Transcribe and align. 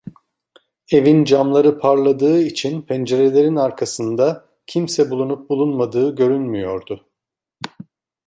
Evin 0.91 1.23
camları 1.25 1.79
parladığı 1.79 2.41
için 2.41 2.81
pencerelerin 2.81 3.55
arkasında 3.55 4.45
kimse 4.67 5.09
bulunup 5.11 5.49
bulunmadığı 5.49 6.15
görünmüyordu. 6.15 7.09